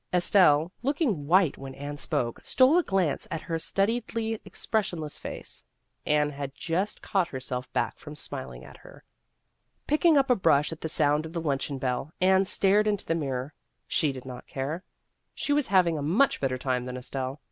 [0.11, 5.63] Estelle, looking white when Anne spoke, stole a glance at her studiedly expressionless face;
[6.07, 9.03] Anne had just caught herself back from smiling at her.
[9.85, 13.13] Picking up a brush at the sound of the luncheon bell, Anne stared into the
[13.13, 13.53] mirror.
[13.87, 14.83] She did not care.
[15.35, 17.39] She was having a much better time than Estelle.